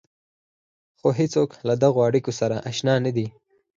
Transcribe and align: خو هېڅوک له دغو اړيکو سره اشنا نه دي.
خو 0.99 1.07
هېڅوک 1.19 1.49
له 1.67 1.73
دغو 1.83 1.99
اړيکو 2.07 2.31
سره 2.39 2.55
اشنا 2.69 2.95
نه 3.05 3.11
دي. 3.15 3.27